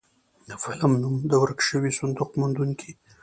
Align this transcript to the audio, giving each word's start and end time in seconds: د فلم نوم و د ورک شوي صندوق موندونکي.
د 0.49 0.51
فلم 0.63 0.91
نوم 1.01 1.13
و 1.21 1.27
د 1.31 1.33
ورک 1.43 1.59
شوي 1.69 1.91
صندوق 1.99 2.29
موندونکي. 2.39 2.91